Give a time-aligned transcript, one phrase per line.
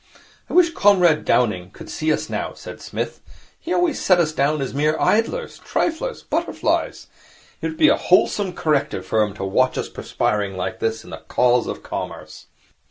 [0.49, 3.21] 'I wish Comrade Downing could see us now,' said Psmith.
[3.59, 5.59] 'He always set us down as mere idlers.
[5.59, 6.23] Triflers.
[6.23, 7.05] Butterflies.
[7.61, 11.11] It would be a wholesome corrective for him to watch us perspiring like this in
[11.11, 12.47] the cause of Commerce.'